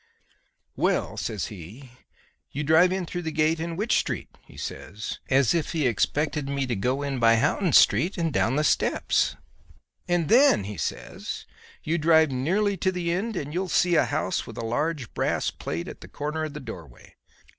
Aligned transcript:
"'Well,' 0.75 1.15
says 1.15 1.45
he, 1.53 1.91
'you 2.51 2.63
drive 2.63 2.91
in 2.91 3.05
through 3.05 3.21
the 3.21 3.31
gate 3.31 3.59
in 3.59 3.75
Wych 3.75 3.91
Street,' 3.99 4.35
he 4.47 4.57
says, 4.57 5.19
as 5.29 5.53
if 5.53 5.73
he 5.73 5.85
expected 5.85 6.49
me 6.49 6.65
to 6.65 6.75
go 6.75 7.03
in 7.03 7.19
by 7.19 7.35
Houghton 7.35 7.71
Street 7.71 8.17
and 8.17 8.33
down 8.33 8.55
the 8.55 8.63
steps, 8.63 9.35
'and 10.07 10.27
then,' 10.27 10.63
he 10.63 10.75
says, 10.75 11.45
'you 11.83 11.99
drive 11.99 12.31
nearly 12.31 12.77
to 12.77 12.91
the 12.91 13.11
end 13.11 13.35
and 13.35 13.53
you'll 13.53 13.69
see 13.69 13.93
a 13.93 14.05
house 14.05 14.47
with 14.47 14.57
a 14.57 14.65
large 14.65 15.13
brass 15.13 15.51
plate 15.51 15.87
at 15.87 16.01
the 16.01 16.07
corner 16.07 16.45
of 16.45 16.53
the 16.55 16.59
doorway. 16.59 17.13